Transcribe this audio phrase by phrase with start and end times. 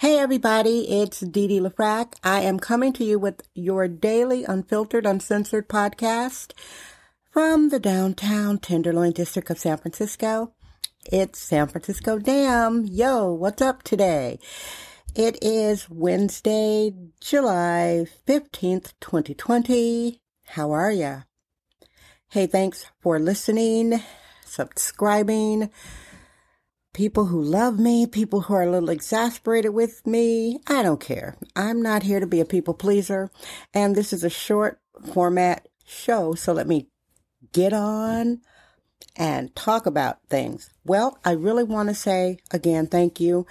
[0.00, 2.14] Hey everybody, it's Dee Dee LaFrac.
[2.24, 6.54] I am coming to you with your daily unfiltered, uncensored podcast
[7.30, 10.54] from the downtown Tenderloin district of San Francisco.
[11.04, 12.86] It's San Francisco Dam.
[12.86, 14.38] Yo, what's up today?
[15.14, 20.18] It is Wednesday, July 15th, 2020.
[20.46, 21.20] How are ya?
[22.30, 24.02] Hey, thanks for listening,
[24.46, 25.70] subscribing,
[26.92, 30.58] people who love me, people who are a little exasperated with me.
[30.66, 31.36] I don't care.
[31.54, 33.30] I'm not here to be a people pleaser.
[33.72, 34.80] And this is a short
[35.12, 36.34] format show.
[36.34, 36.88] So let me
[37.52, 38.40] get on
[39.16, 40.70] and talk about things.
[40.84, 43.46] Well, I really want to say again, thank you.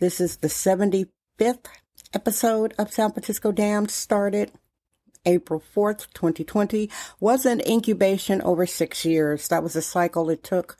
[0.00, 1.66] This is the 75th
[2.14, 4.52] episode of San Francisco Dam started
[5.26, 6.88] April 4th, 2020.
[7.20, 9.48] Was an incubation over six years.
[9.48, 10.76] That was a cycle it took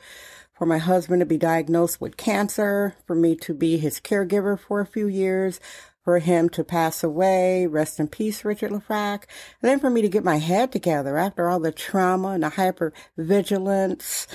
[0.58, 4.80] for my husband to be diagnosed with cancer, for me to be his caregiver for
[4.80, 5.60] a few years,
[6.02, 9.24] for him to pass away, rest in peace, Richard LaFrac,
[9.62, 12.50] and then for me to get my head together after all the trauma and the
[12.50, 14.26] hypervigilance,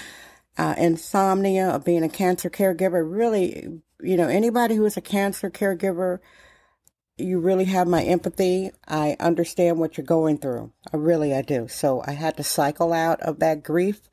[0.58, 3.04] uh, insomnia of being a cancer caregiver.
[3.06, 6.20] Really, you know, anybody who is a cancer caregiver,
[7.18, 8.72] you really have my empathy.
[8.88, 10.72] I understand what you're going through.
[10.94, 11.68] I really, I do.
[11.68, 14.10] So I had to cycle out of that grief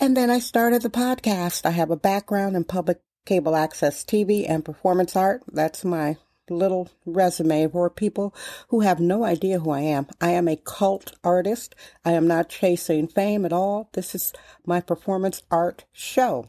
[0.00, 1.66] and then I started the podcast.
[1.66, 5.42] I have a background in public cable access TV and performance art.
[5.52, 6.16] That's my
[6.50, 8.34] little resume for people
[8.68, 10.06] who have no idea who I am.
[10.20, 11.74] I am a cult artist.
[12.04, 13.90] I am not chasing fame at all.
[13.92, 14.32] This is
[14.64, 16.48] my performance art show.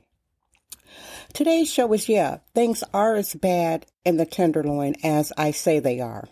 [1.34, 6.00] Today's show is yeah, things are as bad in the Tenderloin as I say they
[6.00, 6.28] are.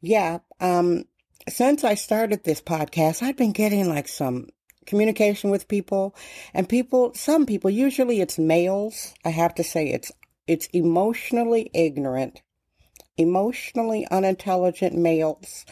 [0.00, 1.04] Yeah, um,
[1.48, 4.48] since I started this podcast, I've been getting like some
[4.86, 6.14] communication with people.
[6.54, 9.14] And people some people usually it's males.
[9.24, 10.12] I have to say it's
[10.46, 12.42] it's emotionally ignorant
[13.20, 15.66] emotionally unintelligent males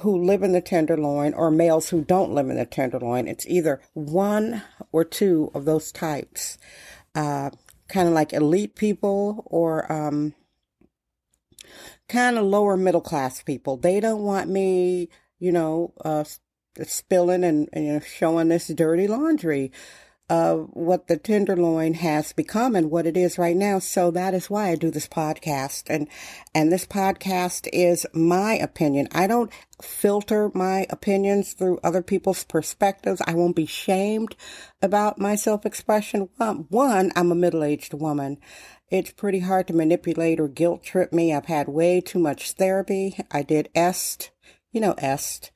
[0.00, 3.28] who live in the tenderloin or males who don't live in the tenderloin.
[3.28, 6.58] It's either one or two of those types.
[7.14, 7.50] Uh,
[7.88, 10.32] kind of like elite people or um,
[12.08, 13.76] kind of lower middle class people.
[13.76, 16.24] They don't want me you know uh,
[16.84, 19.72] spilling and, and showing this dirty laundry
[20.30, 23.80] of what the tenderloin has become and what it is right now.
[23.80, 25.90] So that is why I do this podcast.
[25.90, 26.06] And,
[26.54, 29.08] and this podcast is my opinion.
[29.10, 29.50] I don't
[29.82, 33.20] filter my opinions through other people's perspectives.
[33.26, 34.36] I won't be shamed
[34.80, 36.28] about my self expression.
[36.38, 38.38] One, I'm a middle aged woman.
[38.88, 41.34] It's pretty hard to manipulate or guilt trip me.
[41.34, 43.16] I've had way too much therapy.
[43.32, 44.30] I did EST,
[44.70, 45.50] you know, EST,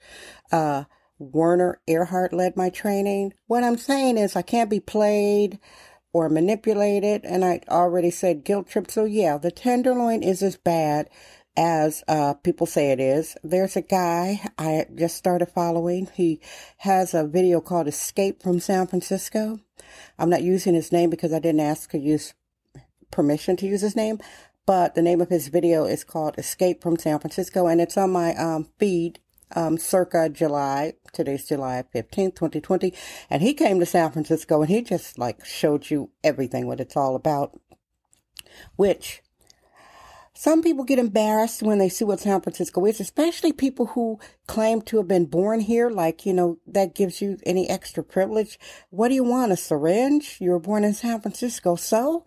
[0.50, 0.84] uh,
[1.32, 3.34] Werner Erhard led my training.
[3.46, 5.58] What I'm saying is I can't be played
[6.14, 7.24] or manipulated.
[7.24, 8.90] And I already said guilt trip.
[8.90, 11.10] So yeah, the tenderloin is as bad
[11.56, 13.36] as uh, people say it is.
[13.42, 16.08] There's a guy I just started following.
[16.14, 16.40] He
[16.78, 19.60] has a video called Escape from San Francisco.
[20.18, 22.34] I'm not using his name because I didn't ask to use
[23.10, 24.18] permission to use his name,
[24.66, 28.10] but the name of his video is called Escape from San Francisco and it's on
[28.10, 29.20] my um, feed
[29.54, 30.94] um, circa July.
[31.12, 32.92] Today's July 15th, 2020.
[33.30, 36.96] And he came to San Francisco and he just like showed you everything, what it's
[36.96, 37.58] all about.
[38.76, 39.22] Which
[40.36, 44.18] some people get embarrassed when they see what San Francisco is, especially people who
[44.48, 45.88] claim to have been born here.
[45.90, 48.58] Like, you know, that gives you any extra privilege.
[48.90, 49.52] What do you want?
[49.52, 50.38] A syringe?
[50.40, 51.76] You were born in San Francisco.
[51.76, 52.26] So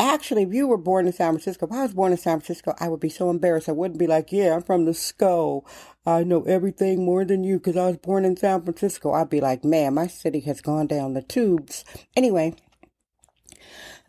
[0.00, 2.74] Actually, if you were born in San Francisco, if I was born in San Francisco,
[2.80, 3.68] I would be so embarrassed.
[3.68, 5.62] I wouldn't be like, yeah, I'm from the SCO.
[6.06, 9.12] I know everything more than you because I was born in San Francisco.
[9.12, 11.84] I'd be like, man, my city has gone down the tubes.
[12.16, 12.54] Anyway,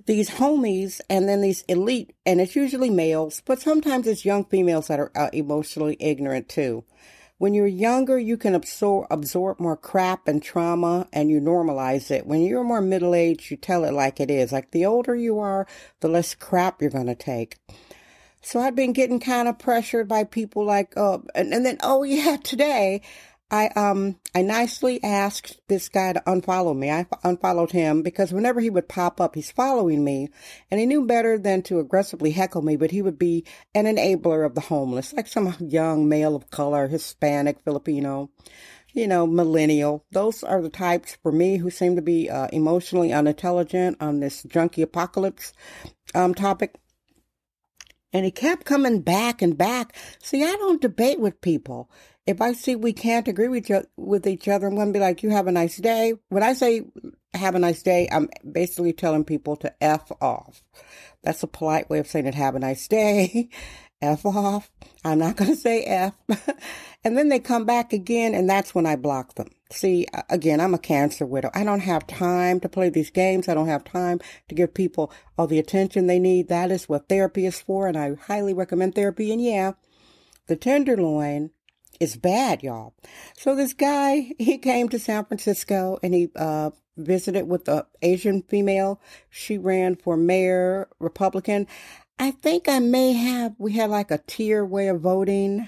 [0.06, 4.88] these homies and then these elite, and it's usually males, but sometimes it's young females
[4.88, 6.86] that are uh, emotionally ignorant too.
[7.42, 12.28] When you're younger, you can absorb, absorb more crap and trauma and you normalize it.
[12.28, 14.52] When you're more middle aged, you tell it like it is.
[14.52, 15.66] Like the older you are,
[16.02, 17.58] the less crap you're going to take.
[18.42, 22.04] So I've been getting kind of pressured by people like, oh, and, and then, oh
[22.04, 23.02] yeah, today
[23.52, 26.90] I um I nicely asked this guy to unfollow me.
[26.90, 30.30] I unfollowed him because whenever he would pop up, he's following me,
[30.72, 32.78] and he knew better than to aggressively heckle me.
[32.78, 33.46] But he would be
[33.76, 38.30] an enabler of the homeless, like some young male of color, Hispanic, Filipino,
[38.94, 40.06] you know, millennial.
[40.12, 44.44] Those are the types for me who seem to be uh, emotionally unintelligent on this
[44.44, 45.52] junkie apocalypse
[46.16, 46.76] um topic.
[48.14, 49.96] And he kept coming back and back.
[50.22, 51.90] See, I don't debate with people.
[52.32, 55.22] If I see we can't agree with, with each other, I'm going to be like,
[55.22, 56.14] you have a nice day.
[56.30, 56.86] When I say
[57.34, 60.64] have a nice day, I'm basically telling people to F off.
[61.24, 62.36] That's a polite way of saying it.
[62.36, 63.50] Have a nice day.
[64.02, 64.72] F off.
[65.04, 66.16] I'm not going to say F.
[67.04, 69.50] and then they come back again, and that's when I block them.
[69.70, 71.52] See, again, I'm a cancer widow.
[71.54, 73.50] I don't have time to play these games.
[73.50, 76.48] I don't have time to give people all the attention they need.
[76.48, 79.34] That is what therapy is for, and I highly recommend therapy.
[79.34, 79.74] And yeah,
[80.48, 81.52] the tenderloin
[82.00, 82.94] is bad, y'all.
[83.38, 88.42] So this guy, he came to San Francisco and he uh, visited with the Asian
[88.44, 89.02] female.
[89.30, 91.68] She ran for mayor, Republican.
[92.18, 95.68] I think I may have, we had like a tier way of voting.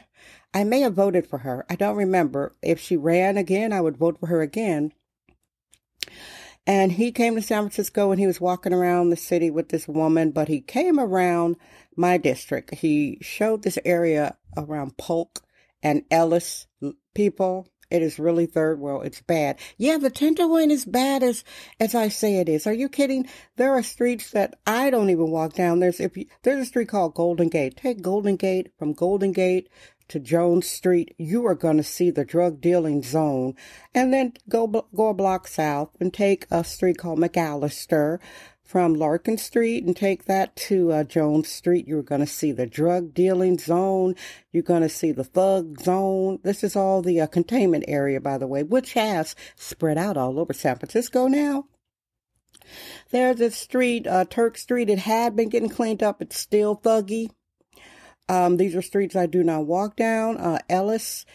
[0.54, 1.66] I may have voted for her.
[1.70, 2.54] I don't remember.
[2.62, 4.94] If she ran again, I would vote for her again.
[6.66, 9.88] And he came to San Francisco and he was walking around the city with this
[9.88, 11.58] woman, but he came around
[11.98, 12.76] my district.
[12.76, 15.42] He showed this area around Polk
[15.84, 16.66] and Ellis
[17.14, 17.68] people.
[17.92, 19.06] It is really third world.
[19.06, 19.60] It's bad.
[19.78, 21.44] Yeah, the Tenderloin is bad as
[21.80, 22.66] as I say it is.
[22.66, 23.28] Are you kidding?
[23.58, 25.80] There are streets that I don't even walk down.
[25.80, 27.78] There's if you, there's a street called Golden Gate.
[27.78, 29.70] Take Golden Gate from Golden Gate
[30.10, 33.56] to Jones Street, you are going to see the drug dealing zone.
[33.94, 38.20] And then go, go a block south and take a street called McAllister
[38.64, 41.88] from Larkin Street and take that to uh, Jones Street.
[41.88, 44.16] You're going to see the drug dealing zone.
[44.52, 46.40] You're going to see the thug zone.
[46.44, 50.40] This is all the uh, containment area, by the way, which has spread out all
[50.40, 51.66] over San Francisco now.
[53.12, 54.90] There's a street, uh, Turk Street.
[54.90, 56.22] It had been getting cleaned up.
[56.22, 57.30] It's still thuggy.
[58.30, 60.38] Um, these are streets I do not walk down.
[60.38, 61.26] Uh, Ellis,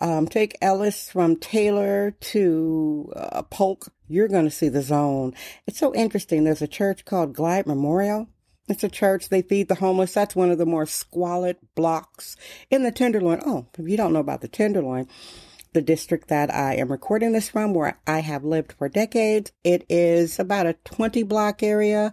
[0.00, 3.92] um, take Ellis from Taylor to uh, Polk.
[4.12, 5.34] You're going to see the zone.
[5.66, 6.44] It's so interesting.
[6.44, 8.28] There's a church called Glide Memorial.
[8.68, 9.30] It's a church.
[9.30, 10.12] They feed the homeless.
[10.12, 12.36] That's one of the more squalid blocks
[12.70, 13.40] in the Tenderloin.
[13.46, 15.08] Oh, if you don't know about the Tenderloin,
[15.72, 19.86] the district that I am recording this from, where I have lived for decades, it
[19.88, 22.12] is about a 20 block area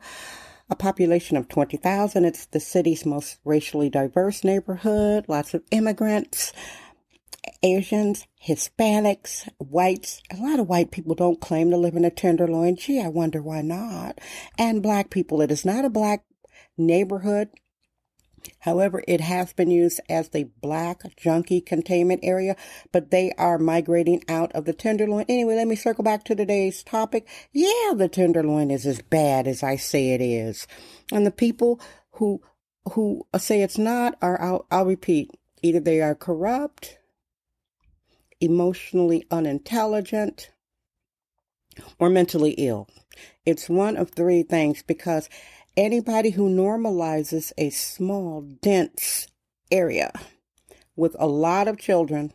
[0.69, 2.25] a population of 20,000.
[2.25, 6.53] It's the city's most racially diverse neighborhood, lots of immigrants,
[7.63, 10.21] Asians, Hispanics, whites.
[10.31, 12.75] A lot of white people don't claim to live in a tenderloin.
[12.75, 14.19] Gee, I wonder why not.
[14.57, 15.41] And black people.
[15.41, 16.24] It is not a black
[16.77, 17.50] neighborhood.
[18.59, 22.56] However, it has been used as the black junkie containment area,
[22.91, 25.25] but they are migrating out of the tenderloin.
[25.27, 27.27] Anyway, let me circle back to today's topic.
[27.51, 30.68] Yeah, the tenderloin is as bad as I say it is.
[31.12, 31.81] And the people
[32.13, 32.42] who
[32.94, 35.31] who say it's not are I'll, I'll repeat,
[35.62, 36.98] either they are corrupt,
[38.41, 40.51] emotionally unintelligent,
[41.97, 42.88] or mentally ill.
[43.45, 45.30] It's one of three things because
[45.80, 49.27] Anybody who normalizes a small, dense
[49.71, 50.12] area
[50.95, 52.33] with a lot of children,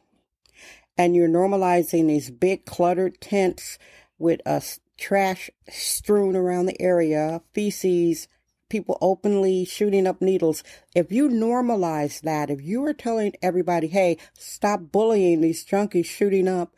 [0.97, 3.79] and you're normalizing these big cluttered tents
[4.19, 4.63] with a
[4.97, 8.29] trash strewn around the area, feces,
[8.69, 10.63] people openly shooting up needles.
[10.95, 16.49] If you normalize that, if you are telling everybody, hey, stop bullying these junkies shooting
[16.49, 16.75] up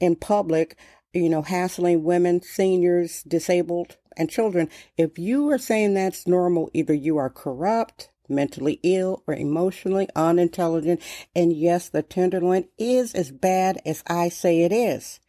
[0.00, 0.76] in public,
[1.12, 6.94] you know, hassling women, seniors, disabled, and children, if you are saying that's normal, either
[6.94, 11.00] you are corrupt, mentally ill, or emotionally unintelligent.
[11.34, 15.20] And yes, the tenderloin is as bad as I say it is.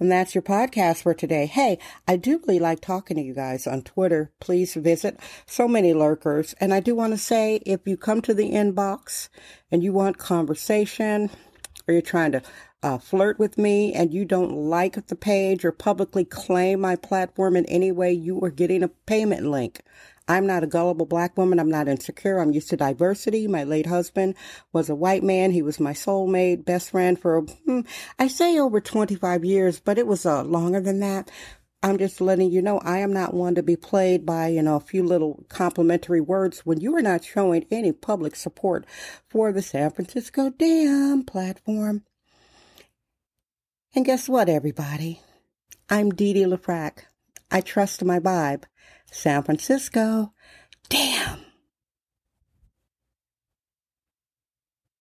[0.00, 1.46] And that's your podcast for today.
[1.46, 4.32] Hey, I do really like talking to you guys on Twitter.
[4.40, 6.52] Please visit so many lurkers.
[6.60, 9.28] And I do want to say if you come to the inbox
[9.70, 11.30] and you want conversation
[11.86, 12.42] or you're trying to
[12.82, 17.56] uh, flirt with me and you don't like the page or publicly claim my platform
[17.56, 19.80] in any way, you are getting a payment link.
[20.26, 21.60] I'm not a gullible black woman.
[21.60, 22.38] I'm not insecure.
[22.38, 23.46] I'm used to diversity.
[23.46, 24.36] My late husband
[24.72, 25.50] was a white man.
[25.50, 27.80] He was my soulmate, best friend for, hmm,
[28.18, 31.30] I say over 25 years, but it was uh, longer than that.
[31.82, 34.76] I'm just letting you know I am not one to be played by, you know,
[34.76, 38.86] a few little complimentary words when you are not showing any public support
[39.28, 42.02] for the San Francisco Dam platform.
[43.94, 45.20] And guess what, everybody?
[45.90, 47.00] I'm Dee Dee LaFrac.
[47.50, 48.64] I trust my vibe.
[49.14, 50.32] San Francisco.
[50.88, 51.43] Damn.